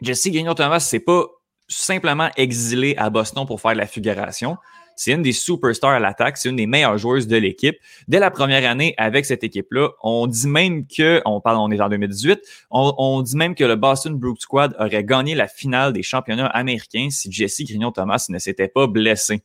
[0.00, 1.26] Jesse Grignon-Thomas, c'est pas
[1.72, 4.56] simplement exilé à Boston pour faire la figuration.
[4.96, 7.76] C'est une des superstars à l'attaque, c'est une des meilleures joueuses de l'équipe.
[8.08, 11.80] Dès la première année avec cette équipe-là, on dit même que, on parle, on est
[11.80, 16.02] en 2018, on, dit même que le Boston Brook Squad aurait gagné la finale des
[16.02, 19.42] championnats américains si Jesse Grignon-Thomas ne s'était pas blessé.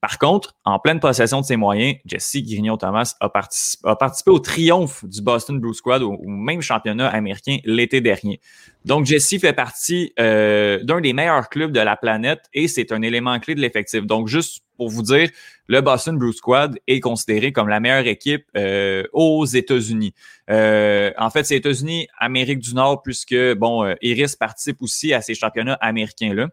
[0.00, 5.22] Par contre, en pleine possession de ses moyens, Jesse Grignon-Thomas a, participé au triomphe du
[5.22, 8.40] Boston Blue Squad au, même championnat américain l'été dernier.
[8.84, 13.02] Donc, Jesse fait partie euh, d'un des meilleurs clubs de la planète et c'est un
[13.02, 14.06] élément clé de l'effectif.
[14.06, 15.30] Donc, juste pour vous dire,
[15.66, 20.14] le Boston Blue Squad est considéré comme la meilleure équipe euh, aux États-Unis.
[20.48, 25.34] Euh, en fait, c'est États-Unis, Amérique du Nord, puisque, bon, Iris participe aussi à ces
[25.34, 26.50] championnats américains-là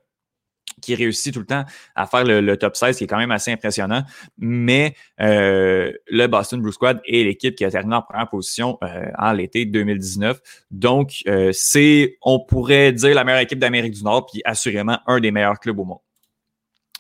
[0.82, 1.64] qui réussit tout le temps
[1.96, 4.04] à faire le, top 16, qui est quand même assez impressionnant.
[4.38, 9.10] Mais euh, le Boston Blue Squad est l'équipe qui a terminé en première position euh,
[9.18, 10.40] en l'été 2019.
[10.72, 15.20] Donc, euh, c'est, on pourrait dire, la meilleure équipe d'Amérique du Nord, puis assurément un
[15.20, 16.05] des meilleurs clubs au monde.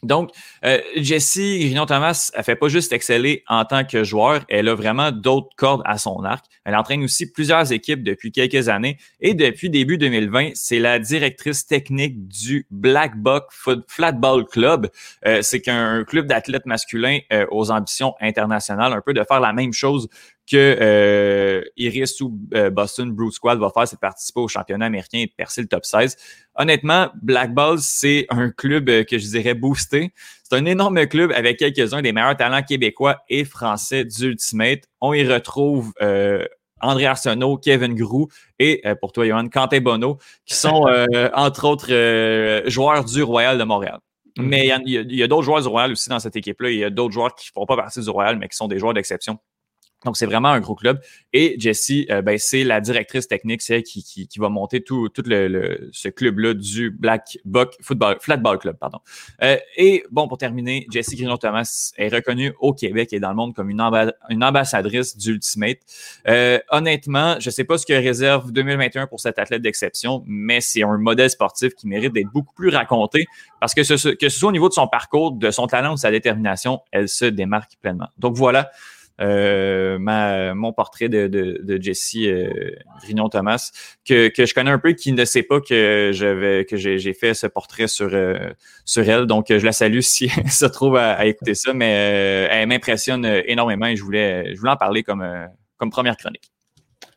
[0.05, 0.31] Donc,
[0.63, 5.11] euh, Jessie Grignon-Thomas, elle fait pas juste exceller en tant que joueur, elle a vraiment
[5.11, 6.45] d'autres cordes à son arc.
[6.63, 11.65] Elle entraîne aussi plusieurs équipes depuis quelques années et depuis début 2020, c'est la directrice
[11.65, 13.45] technique du Black Buck
[13.87, 14.89] Flatball Club.
[15.25, 19.53] Euh, c'est qu'un club d'athlètes masculins euh, aux ambitions internationales, un peu de faire la
[19.53, 20.07] même chose
[20.49, 25.19] que euh, Iris ou euh, Boston Blue Squad va faire, c'est participer au championnat américain
[25.19, 26.17] et de percer le top 16.
[26.55, 30.13] Honnêtement, Black Balls, c'est un club euh, que je dirais boosté.
[30.43, 34.83] C'est un énorme club avec quelques-uns des meilleurs talents québécois et français d'Ultimate.
[35.01, 36.45] On y retrouve euh,
[36.79, 38.27] André Arsenault, Kevin Grou
[38.59, 40.85] et pour toi, Johan, Quentin Bono, qui sont
[41.33, 43.99] entre autres joueurs du Royal de Montréal.
[44.37, 46.69] Mais il y a, a d'autres joueurs du Royal aussi dans cette équipe-là.
[46.69, 48.67] Il y a d'autres joueurs qui ne font pas partie du Royal, mais qui sont
[48.67, 49.39] des joueurs d'exception
[50.05, 51.01] donc, c'est vraiment un gros club.
[51.33, 55.09] Et Jessie, euh, ben, c'est la directrice technique, c'est qui, qui, qui, va monter tout,
[55.09, 58.77] tout le, ce club-là du Black Buck Football, Flatball Club.
[58.77, 58.99] Pardon.
[59.41, 63.55] Euh, et bon, pour terminer, Jessie Grino-Thomas est reconnue au Québec et dans le monde
[63.55, 63.81] comme une,
[64.43, 65.79] ambassadrice d'Ultimate.
[66.27, 70.83] Euh, honnêtement, je sais pas ce que réserve 2021 pour cet athlète d'exception, mais c'est
[70.83, 73.25] un modèle sportif qui mérite d'être beaucoup plus raconté
[73.59, 75.95] parce que ce, que ce soit au niveau de son parcours, de son talent ou
[75.95, 78.09] de sa détermination, elle se démarque pleinement.
[78.19, 78.69] Donc voilà,
[79.21, 82.71] euh, ma, mon portrait de, de, de Jessie euh,
[83.03, 83.71] Grignon-Thomas,
[84.03, 87.33] que, que je connais un peu, qui ne sait pas que j'avais que j'ai fait
[87.33, 88.49] ce portrait sur, euh,
[88.83, 89.25] sur elle.
[89.25, 93.85] Donc, je la salue si elle se trouve à, écouter ça, mais elle m'impressionne énormément
[93.85, 95.25] et je voulais, je voulais en parler comme,
[95.77, 96.51] comme première chronique.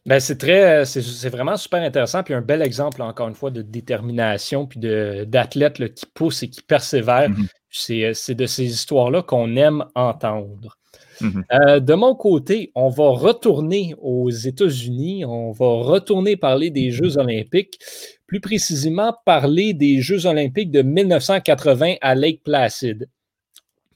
[0.07, 3.61] Ben, c'est très, c'est vraiment super intéressant, puis un bel exemple, encore une fois, de
[3.61, 7.29] détermination, puis d'athlètes qui poussent et qui persévèrent.
[7.29, 8.15] Mm-hmm.
[8.15, 10.79] C'est de ces histoires-là qu'on aime entendre.
[11.21, 11.81] Mm-hmm.
[11.81, 17.79] de mon côté, on va retourner aux États-Unis, on va retourner parler des Jeux olympiques,
[18.27, 23.09] plus précisément parler des Jeux olympiques de 1980 à Lake Placid.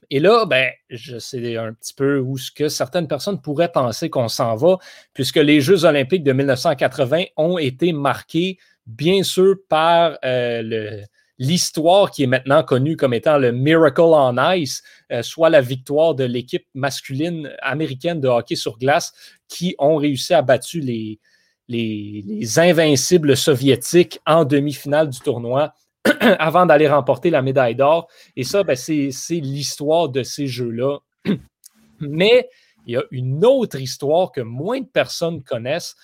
[0.09, 4.11] Et là, ben, je sais un petit peu où ce que certaines personnes pourraient penser
[4.11, 4.77] qu'on s'en va,
[5.13, 11.01] puisque les Jeux olympiques de 1980 ont été marqués, bien sûr, par euh,
[11.43, 16.15] l'histoire qui est maintenant connue comme étant le Miracle on Ice, euh, soit la victoire
[16.15, 19.13] de l'équipe masculine américaine de hockey sur glace
[19.49, 21.19] qui ont réussi à battre les,
[21.67, 25.73] les, les invincibles soviétiques en demi-finale du tournoi
[26.39, 28.07] avant d'aller remporter la médaille d'or.
[28.35, 30.99] Et ça, ben, c'est l'histoire de ces jeux-là.
[31.99, 32.49] Mais
[32.85, 35.95] il y a une autre histoire que moins de personnes connaissent,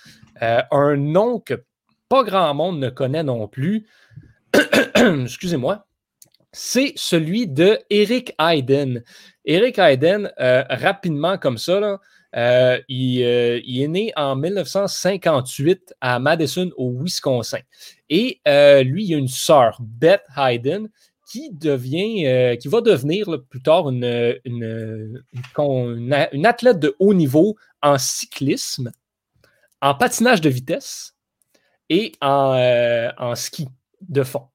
[0.41, 1.63] euh, un nom que
[2.09, 3.87] pas grand monde ne connaît non plus.
[5.23, 5.85] Excusez-moi.
[6.51, 9.03] C'est celui de Eric Hayden.
[9.45, 11.99] Eric Hayden, euh, rapidement comme ça,
[12.35, 17.59] euh, il, euh, il, est né en 1958 à Madison, au Wisconsin.
[18.09, 18.41] Et
[18.83, 20.89] lui, il a une sœur, Beth Hayden,
[21.31, 24.03] qui devient, qui va devenir plus tard une,
[26.43, 28.91] athlète de haut niveau en cyclisme,
[29.81, 31.15] en patinage de vitesse
[31.89, 33.67] et en ski
[34.01, 34.47] de fond.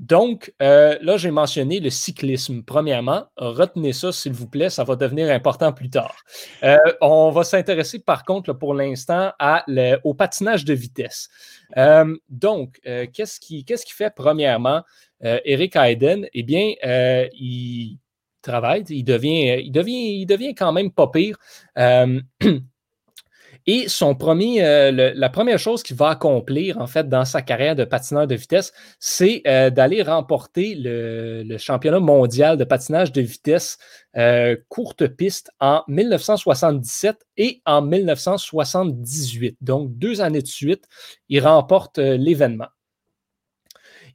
[0.00, 2.62] Donc, euh, là, j'ai mentionné le cyclisme.
[2.62, 6.16] Premièrement, retenez ça, s'il vous plaît, ça va devenir important plus tard.
[6.62, 9.32] Euh, on va s'intéresser, par contre, pour l'instant,
[10.02, 11.28] au patinage de vitesse.
[11.76, 12.80] Euh, donc,
[13.12, 14.82] qu'est-ce qui, fait, premièrement,
[15.20, 16.26] Eric Hayden?
[16.32, 16.72] Eh bien,
[17.34, 17.98] il
[18.40, 21.36] travaille, il devient, il, devient, il devient quand même pas pire.
[23.66, 27.76] Et son premier, euh, la première chose qu'il va accomplir, en fait, dans sa carrière
[27.76, 33.78] de patineur de vitesse, c'est euh, d'aller remporter le, championnat mondial de patinage de vitesse
[34.16, 39.58] euh, courte piste en 1977 et en 1978.
[39.60, 40.84] Donc, deux années de suite,
[41.28, 42.68] il remporte l'événement.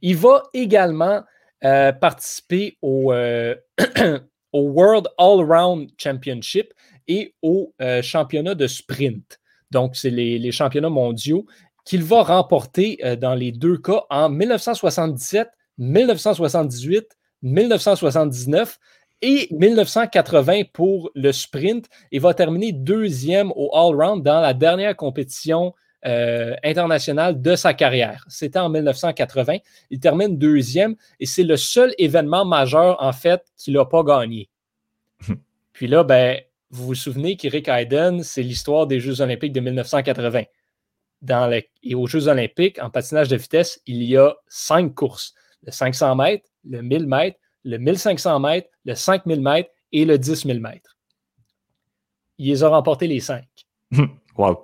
[0.02, 1.22] Il va également
[1.60, 3.12] participer au,
[4.52, 6.72] au World All-Round Championship
[7.08, 9.40] et au euh, championnat de sprint.
[9.70, 11.46] Donc, c'est les, championnats mondiaux
[11.84, 18.78] qu'il va remporter euh, dans les deux cas en 1977, 1978, 1979
[19.22, 25.74] et 1980 pour le sprint et va terminer deuxième au all-round dans la dernière compétition
[26.04, 28.24] euh, internationale de sa carrière.
[28.28, 29.56] C'était en 1980.
[29.90, 34.48] Il termine deuxième et c'est le seul événement majeur, en fait, qu'il n'a pas gagné.
[35.72, 36.38] Puis là, ben,
[36.76, 40.42] vous vous souvenez qu'Eric Hayden, c'est l'histoire des Jeux olympiques de 1980.
[41.22, 41.50] Dans
[41.82, 45.34] et aux Jeux olympiques, en patinage de vitesse, il y a cinq courses.
[45.62, 50.46] Le 500 mètres, le 1000 mètres, le 1500 mètres, le 5000 mètres et le 10
[50.46, 50.96] 000 mètres.
[52.38, 53.46] Il les a remportés les cinq.
[54.36, 54.58] wow.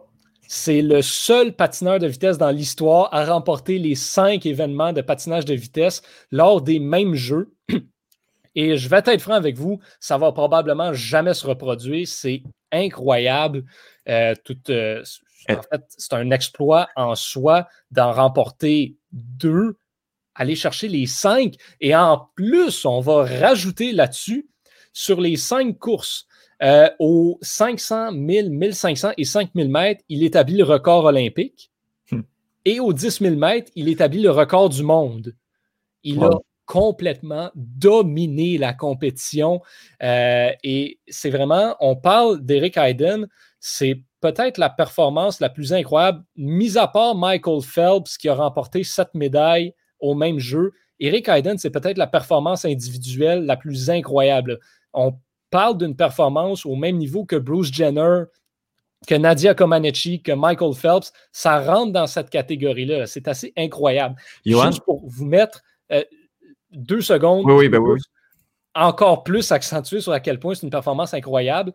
[0.47, 5.47] C'est le seul patineur de vitesse dans l'histoire à remporter les cinq événements de patinage
[5.47, 7.55] de vitesse lors des mêmes Jeux.
[8.55, 12.07] Et je vais être franc avec vous, ça va probablement jamais se reproduire.
[12.07, 13.65] C'est incroyable.
[14.09, 15.03] Euh, tout, euh,
[15.49, 19.77] en fait, c'est un exploit en soi d'en remporter deux,
[20.35, 21.55] aller chercher les cinq.
[21.81, 24.49] Et en plus, on va rajouter là-dessus,
[24.93, 26.27] sur les cinq courses,
[26.63, 31.73] euh, aux 500, 1000, 1500 et 5000 mètres, il établit le record olympique.
[32.11, 32.21] Hmm.
[32.65, 35.35] Et aux 10 000 mètres, il établit le record du monde.
[36.05, 36.31] Il a
[36.67, 39.61] complètement dominé la compétition.
[40.03, 43.29] Euh, et c'est vraiment, on parle d'Eric Hayden,
[43.61, 48.85] c'est peut-être la performance la plus incroyable, mis à part Michael Phelps qui a remporté
[48.85, 50.73] sept médailles au même jeu.
[51.01, 54.61] Eric Hayden, c'est peut-être la performance individuelle la plus incroyable.
[54.93, 55.15] On
[55.51, 58.25] parle d'une performance au même niveau que Bruce Jenner,
[59.07, 61.13] que Nadia Comaneci, que Michael Phelps.
[61.33, 63.07] Ça rentre dans cette catégorie-là.
[63.07, 64.17] C'est assez incroyable.
[64.45, 66.05] Juste pour vous mettre, euh,
[66.73, 67.45] deux secondes.
[67.51, 67.99] Oui, ben oui,
[68.75, 71.73] Encore plus accentué sur à quel point c'est une performance incroyable.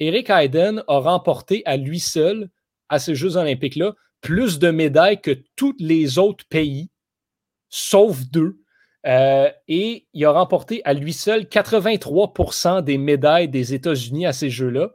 [0.00, 2.48] Eric Hayden a remporté à lui seul,
[2.88, 6.90] à ces Jeux olympiques-là, plus de médailles que tous les autres pays,
[7.68, 8.58] sauf deux.
[9.06, 14.50] Euh, et il a remporté à lui seul 83% des médailles des États-Unis à ces
[14.50, 14.90] Jeux-là.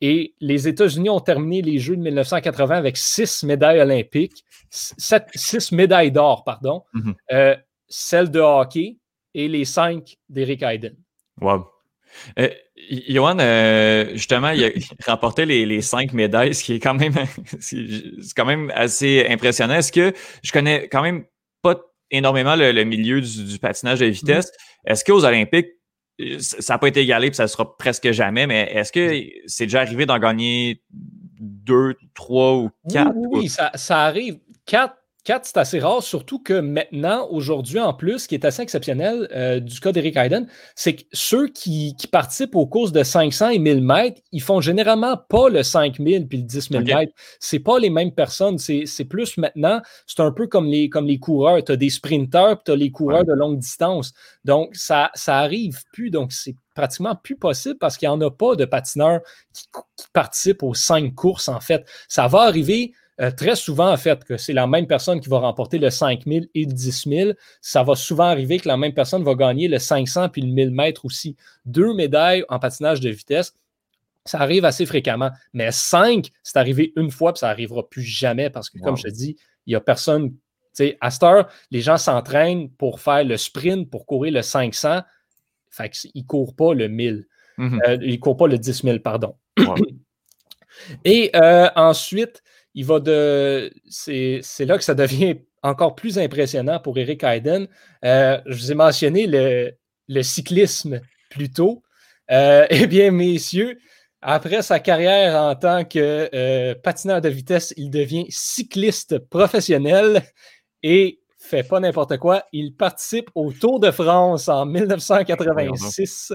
[0.00, 6.10] Et les États-Unis ont terminé les Jeux de 1980 avec six médailles olympiques, six médailles
[6.10, 6.84] d'or, pardon.
[6.94, 7.14] Mm-hmm.
[7.32, 7.56] Euh,
[7.90, 8.96] celle de hockey
[9.34, 10.96] et les cinq d'Eric Hayden.
[11.40, 11.66] Wow.
[12.38, 12.48] Euh,
[13.08, 14.70] Johan, euh, justement, il a
[15.06, 17.14] remporté les, cinq médailles, ce qui est quand même,
[17.60, 17.76] c'est
[18.34, 19.74] quand même assez impressionnant.
[19.74, 21.24] Est-ce que je connais quand même
[21.62, 21.76] pas
[22.10, 24.46] énormément le, milieu du, patinage de vitesse?
[24.46, 24.90] Mm-hmm.
[24.92, 25.68] Est-ce qu'aux Olympiques,
[26.38, 29.80] ça n'a pas été égalé, puis ça sera presque jamais, mais est-ce que c'est déjà
[29.80, 33.12] arrivé d'en gagner deux, trois ou quatre?
[33.14, 34.38] Oui, oui ça, ça, arrive.
[34.66, 38.62] Quatre, 4, c'est assez rare, surtout que maintenant, aujourd'hui en plus, ce qui est assez
[38.62, 43.50] exceptionnel euh, du cas d'Eric Hayden, c'est que ceux qui, participent aux courses de 500
[43.50, 47.12] et 1000 mètres, ils font généralement pas le 5000 puis le 10 000 mètres.
[47.38, 48.58] C'est pas les mêmes personnes.
[48.58, 51.62] C'est plus maintenant, c'est un peu comme les, comme les coureurs.
[51.64, 54.12] Tu as des sprinteurs puis tu as les coureurs de longue distance.
[54.44, 56.10] Donc, ça, ça arrive plus.
[56.10, 59.20] Donc, c'est pratiquement plus possible parce qu'il n'y en a pas de patineurs
[59.52, 59.64] qui,
[59.96, 61.86] qui participent aux cinq courses, en fait.
[62.08, 65.38] Ça va arriver euh, très souvent, en fait, que c'est la même personne qui va
[65.38, 67.30] remporter le 5000 et le 10 000.
[67.60, 70.70] Ça va souvent arriver que la même personne va gagner le 500 puis le 1000
[70.70, 71.36] mètres aussi.
[71.66, 73.54] Deux médailles en patinage de vitesse.
[74.24, 75.30] Ça arrive assez fréquemment.
[75.52, 79.04] Mais cinq, c'est arrivé une fois, puis ça n'arrivera plus jamais parce que, comme je
[79.04, 80.34] te dis, il n'y a personne.
[81.00, 85.02] À cette heure, les gens s'entraînent pour faire le sprint, pour courir le 500.
[85.68, 87.26] Fait qu'ils ne courent pas le 1000.
[87.58, 87.80] Mm-hmm.
[87.86, 89.34] Euh, ils ne courent pas le 10 000, pardon.
[91.04, 92.42] Et euh, ensuite,
[92.74, 93.72] il va de.
[93.88, 97.68] C'est là que ça devient encore plus impressionnant pour Eric Hayden.
[98.04, 101.82] Euh, je vous ai mentionné le, cyclisme plus tôt.
[102.30, 103.78] Euh, eh bien, messieurs,
[104.22, 110.22] après sa carrière en tant que euh, patineur de vitesse, il devient cycliste professionnel
[110.82, 112.44] et fait pas n'importe quoi.
[112.52, 116.32] Il participe au Tour de France en 1986.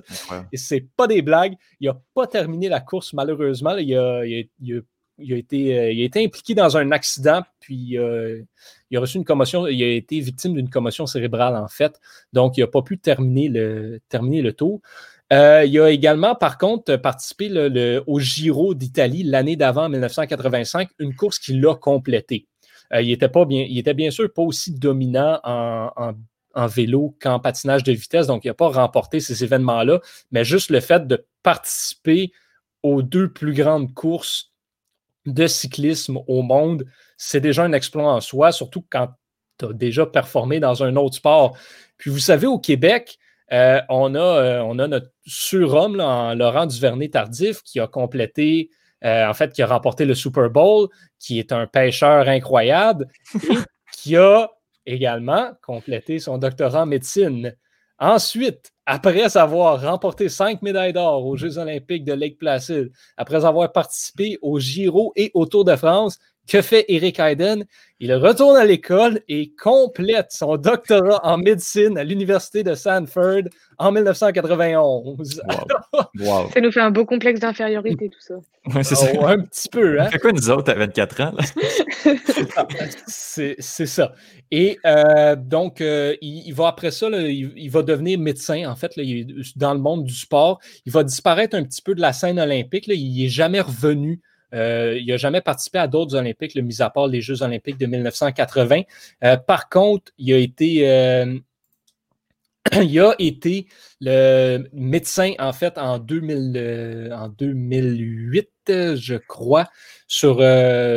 [0.52, 1.56] Et c'est pas des blagues.
[1.80, 3.78] Il n'a pas terminé la course, malheureusement.
[3.78, 4.82] Il a, il a il a,
[5.20, 8.42] euh, il a été impliqué dans un accident, puis euh,
[8.90, 12.00] il a reçu une commotion, il a été victime d'une commotion cérébrale, en fait.
[12.34, 14.82] Donc, il n'a pas pu terminer le, tour.
[15.34, 17.50] Euh, il a également, par contre, participé
[18.06, 22.48] au Giro d'Italie l'année d'avant, 1985, une course qu'il a complétée.
[22.94, 27.84] il, était pas bien, il était bien sûr pas aussi dominant en vélo qu'en patinage
[27.84, 30.00] de vitesse, donc il n'a pas remporté ces événements-là,
[30.32, 32.32] mais juste le fait de participer
[32.82, 34.55] aux deux plus grandes courses
[35.26, 36.86] de cyclisme au monde,
[37.18, 39.10] c'est déjà un exploit en soi, surtout quand
[39.58, 41.58] tu as déjà performé dans un autre sport.
[41.98, 43.18] Puis vous savez, au Québec,
[43.52, 48.70] euh, on, a, euh, on notre surhomme, Laurent Duvernay-Tardif, qui a complété,
[49.04, 50.88] euh, en fait, qui a remporté le Super Bowl,
[51.20, 53.58] qui est un pêcheur incroyable, et
[53.94, 54.50] qui a
[54.86, 57.56] également complété son doctorat en médecine.
[58.00, 63.72] Ensuite, après avoir remporté cinq médailles d'or aux Jeux olympiques de Lake Placid, après avoir
[63.72, 67.66] participé au Giro et au Tour de France, que fait Eric Hayden?
[68.00, 73.44] Il retourne à l'école et complète son doctorat en médecine à l'Université de Sanford
[73.78, 75.42] en 1991.
[76.54, 78.36] Ça nous fait un beau complexe d'infériorité, tout ça.
[78.74, 79.08] Ouais, c'est ça.
[79.18, 80.02] Oh, un petit peu.
[80.02, 80.10] Hein?
[80.10, 81.34] Fait quoi, nous autres, à 24 ans?
[83.08, 84.14] c'est ça.
[84.52, 88.92] Et euh, donc, euh, il, va après ça, il, va devenir médecin, en fait,
[89.56, 90.60] dans le monde du sport.
[90.86, 92.88] Il va disparaître un petit peu de la scène olympique.
[92.88, 94.22] il n'est jamais revenu
[94.56, 97.78] euh, il n'a jamais participé à d'autres Olympiques, le mis à part les Jeux Olympiques
[97.78, 98.82] de 1980.
[99.24, 100.90] Euh, par contre, il a été.
[100.90, 101.38] Euh,
[102.82, 103.68] il a été
[104.02, 108.50] le médecin, en fait, en, 2000, en 2008,
[108.96, 109.68] je crois,
[110.08, 110.38] sur,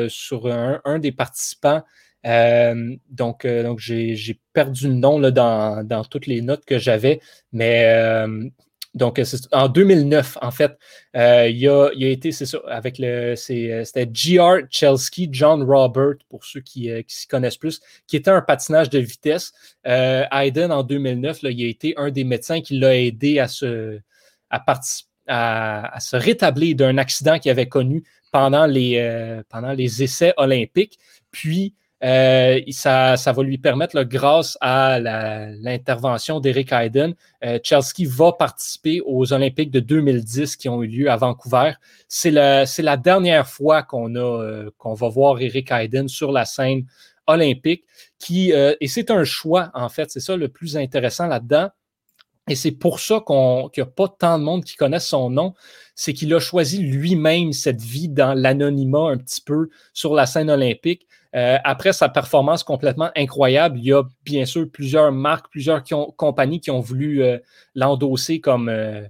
[0.08, 1.82] sur un, des participants.
[2.24, 7.20] donc, donc j'ai perdu le nom là, dans, dans, toutes les notes que j'avais,
[7.52, 8.24] mais
[8.98, 9.20] donc,
[9.52, 10.76] en 2009, en fait,
[11.16, 14.58] euh, il, a, été, c'est ça, avec le, euh, c'était G.R.
[14.68, 18.98] Chelsky, John Robert, pour ceux qui, euh, s'y connaissent plus, qui était un patinage de
[18.98, 19.52] vitesse.
[19.84, 23.98] Hayden, en 2009, il a été un des médecins qui l'a aidé à se,
[24.50, 24.64] à,
[25.26, 30.98] à, se rétablir d'un accident qu'il avait connu pendant les, pendant les essais olympiques.
[31.30, 39.00] Puis, euh, ça, va lui permettre, grâce à l'intervention d'Eric Hayden, euh, Chelsea va participer
[39.04, 41.72] aux Olympiques de 2010 qui ont eu lieu à Vancouver.
[42.08, 46.86] C'est la, dernière fois qu'on euh, qu'on va voir Eric Hayden sur la scène
[47.26, 47.84] olympique.
[48.18, 51.68] Qui, et c'est un choix, en fait, c'est ça le plus intéressant là-dedans.
[52.48, 55.54] Et c'est pour ça qu'il n'y a pas tant de monde qui connaisse son nom.
[55.94, 60.50] C'est qu'il a choisi lui-même cette vie dans l'anonymat un petit peu sur la scène
[60.50, 61.06] olympique.
[61.36, 65.82] Euh, après sa performance complètement incroyable, il y a bien sûr plusieurs marques, plusieurs
[66.16, 67.38] compagnies qui ont voulu euh,
[67.74, 69.02] l'endosser comme, euh,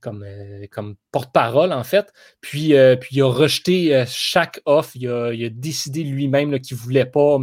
[0.00, 0.26] comme,
[0.70, 2.12] comme porte-parole, en fait.
[2.40, 4.92] Puis, puis il a rejeté chaque offre.
[4.96, 7.38] Il a, décidé lui-même qu'il ne voulait pas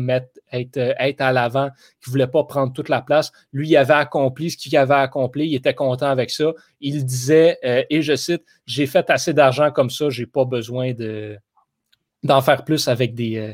[0.52, 1.70] être, être à l'avant,
[2.02, 3.32] qu'il ne voulait pas prendre toute la place.
[3.54, 5.48] Lui, il avait accompli ce qu'il avait accompli.
[5.48, 6.52] Il était content avec ça.
[6.82, 10.94] Il disait, et je cite, J'ai fait assez d'argent comme ça, je n'ai pas besoin
[10.94, 11.38] de
[12.24, 13.54] d'en faire plus avec des, euh,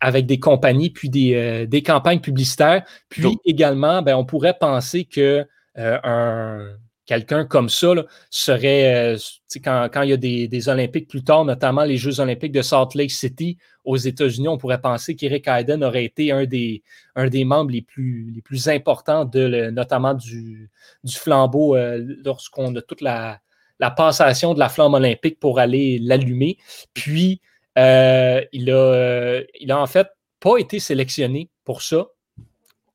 [0.00, 2.84] avec des compagnies, puis des, euh, des campagnes publicitaires.
[3.08, 5.46] Puis également, ben, on pourrait penser que
[5.78, 6.68] euh, un
[7.04, 7.88] quelqu'un comme ça
[8.30, 9.18] serait, euh,
[9.62, 12.62] quand, quand, il y a des, des, Olympiques plus tard, notamment les Jeux Olympiques de
[12.62, 16.82] Salt Lake City aux États-Unis, on pourrait penser qu'Eric Hayden aurait été un des,
[17.16, 20.70] un des membres les plus, les plus importants, de, notamment du,
[21.02, 21.76] du flambeau,
[22.24, 23.40] lorsqu'on a toute la,
[23.80, 26.56] la passation de la flamme olympique pour aller l'allumer.
[26.94, 27.42] Puis,
[27.78, 30.08] euh, il, a, il a en fait
[30.40, 32.08] pas été sélectionné pour ça,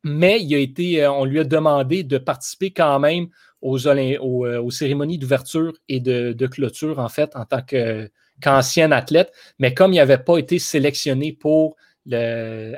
[0.03, 3.27] mais il a été, on lui a demandé de participer quand même
[3.63, 9.33] euh, aux, cérémonies d'ouverture et de, clôture, en fait, en tant qu'ancien athlète.
[9.59, 11.75] Mais comme il n'avait pas été sélectionné pour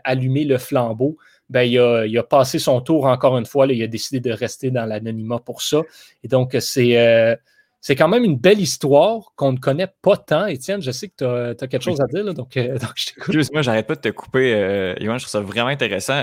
[0.04, 1.18] allumer le flambeau,
[1.50, 3.68] ben, il, a, passé son tour encore une fois.
[3.68, 5.82] il a décidé de rester dans l'anonymat pour ça.
[6.24, 6.98] Et donc, c'est.
[6.98, 7.36] Euh,
[7.82, 10.46] c'est quand même une belle histoire qu'on ne connaît pas tant.
[10.48, 13.36] Étienne, je sais que tu as, quelque chose à dire, donc, euh, donc je t'écoute.
[13.36, 16.22] Excuse-moi, j'arrête pas de te couper, euh, je trouve ça vraiment intéressant.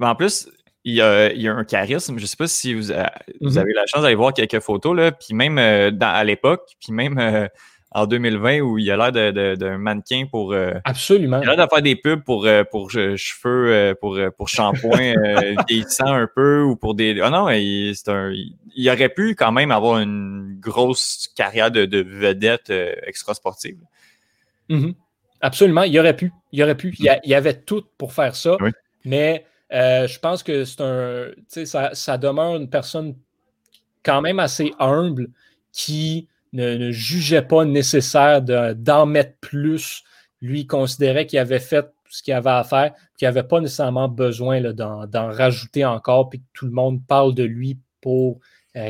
[0.00, 0.48] en plus,
[0.86, 2.16] il y, a, il y, a, un charisme.
[2.16, 3.58] Je ne sais pas si vous, vous, mm-hmm.
[3.58, 7.18] avez la chance d'aller voir quelques photos, là, puis même euh, à l'époque, puis même
[7.18, 7.48] euh,
[7.92, 10.52] en 2020 où il a l'air d'un mannequin pour.
[10.52, 11.40] Euh, Absolument.
[11.42, 15.14] Il a l'air de faire des pubs pour, pour cheveux, pour, pour shampoing
[15.68, 17.20] vieillissant un peu ou pour des.
[17.22, 18.32] Ah non, il, un,
[18.74, 22.70] il, aurait pu quand même avoir une grosse carrière de, de vedette
[23.06, 23.78] extra sportive.
[24.68, 24.94] Mm-hmm.
[25.40, 26.32] Absolument, il aurait pu.
[26.52, 26.94] Il aurait pu.
[26.98, 28.56] Il, y avait tout pour faire ça.
[29.04, 31.28] Mais euh, je pense que c'est un.
[31.64, 33.16] Ça, ça demeure une personne
[34.02, 35.28] quand même assez humble
[35.72, 40.02] qui ne, jugeait pas nécessaire d'en mettre plus.
[40.40, 44.60] Lui considérait qu'il avait fait ce qu'il avait à faire, qu'il n'avait pas nécessairement besoin
[44.72, 48.38] d'en rajouter encore, puis que tout le monde parle de lui pour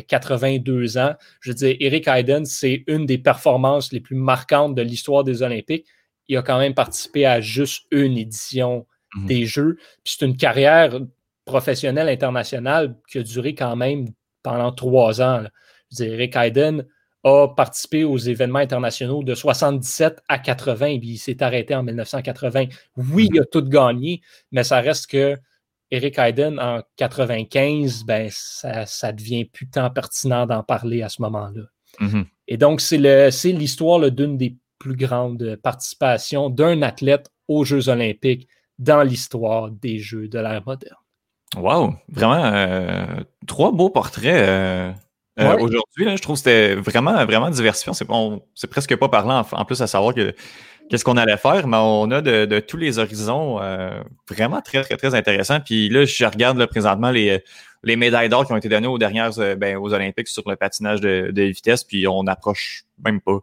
[0.09, 1.15] 82 euh, ans.
[1.41, 5.43] Je veux dire, Eric Hayden, c'est une des performances les plus marquantes de l'histoire des
[5.43, 5.87] Olympiques.
[6.29, 8.85] Il a quand même participé à juste une édition
[9.17, 9.27] Mhm.
[9.27, 9.77] des jeux.
[10.05, 10.99] Puis c'est une carrière
[11.45, 14.09] professionnelle internationale qui a duré quand même
[14.43, 15.45] pendant trois ans.
[15.91, 16.87] Je dirais, Rick Hayden
[17.27, 21.83] a participé aux événements internationaux de 77 à 80, et puis il s'est arrêté en
[21.83, 22.67] 1980.
[22.97, 24.21] Oui, il a tout gagné,
[24.53, 25.37] mais ça reste que
[25.91, 31.63] Eric Hayden en 95, ben, ça, devient plus tant pertinent d'en parler à ce moment-là.
[31.99, 32.27] Mhm.
[32.47, 38.47] Et donc, c'est l'histoire d'une des plus grandes participations d'un athlète aux Jeux olympiques
[38.79, 40.97] dans l'histoire des jeux de l'ère moderne.
[41.57, 43.07] Wow, vraiment euh,
[43.47, 44.93] trois beaux portraits euh,
[45.39, 46.17] euh, aujourd'hui.
[46.17, 47.93] Je trouve que c'était vraiment, vraiment diversifiant.
[47.93, 50.35] C'est, presque pas parlant en, plus à savoir que
[50.89, 53.61] qu'est-ce qu'on allait faire, mais on a de, tous les horizons
[54.29, 55.61] vraiment très, très, très intéressants.
[55.61, 57.43] Puis là, je regarde présentement les,
[57.83, 61.01] les médailles d'or qui ont été données aux dernières ben, aux Olympiques sur le patinage
[61.01, 63.41] de, de vitesse, puis on n'approche même pas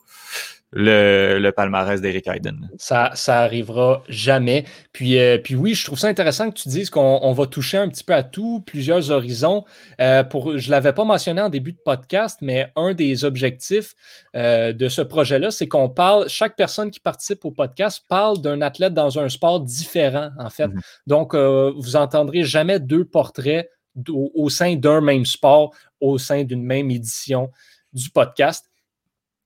[0.76, 2.70] le, palmarès d'Eric Hayden.
[2.78, 4.66] Ça, ça arrivera jamais.
[4.92, 7.88] Puis, euh, puis oui, je trouve ça intéressant que tu dises qu'on va toucher un
[7.90, 9.64] petit peu à tout, plusieurs horizons.
[10.02, 13.94] Euh, pour, je ne l'avais pas mentionné en début de podcast, mais un des objectifs
[14.36, 18.62] euh, de ce projet-là, c'est qu'on parle, chaque personne qui participe au podcast parle d'un
[18.62, 20.68] athlète dans un sport différent, en fait.
[20.68, 20.82] Mhm.
[21.08, 23.70] Donc, vous entendrez jamais deux portraits
[24.10, 27.52] au sein d'un même sport, au sein d'une même édition
[27.94, 28.70] du podcast.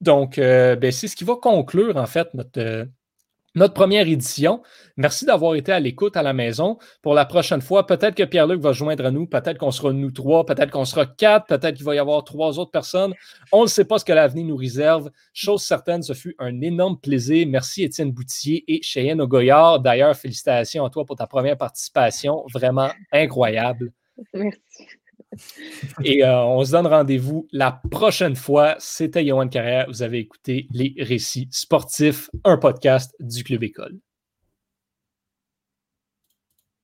[0.01, 2.85] Donc, euh, ben, c'est ce qui va conclure, en fait, notre, euh,
[3.55, 4.61] notre première édition.
[4.97, 6.77] Merci d'avoir été à l'écoute à la maison.
[7.01, 10.45] Pour la prochaine fois, peut-être que Pierre-Luc va joindre nous, peut-être qu'on sera nous trois,
[10.45, 13.15] peut-être qu'on sera quatre, peut-être qu'il va y avoir trois autres personnes.
[13.51, 15.09] On ne sait pas ce que l'avenir nous réserve.
[15.33, 17.47] Chose certaine, ce fut un énorme plaisir.
[17.47, 19.79] Merci Étienne Boutier et Cheyenne Ogoyard.
[19.79, 22.43] D'ailleurs, félicitations à toi pour ta première participation.
[22.53, 23.91] Vraiment incroyable.
[24.33, 24.85] Merci.
[26.03, 28.75] Et euh, on se donne rendez-vous la prochaine fois.
[28.79, 29.85] C'était Yohan Carrière.
[29.87, 33.99] Vous avez écouté Les Récits Sportifs, un podcast du Club École.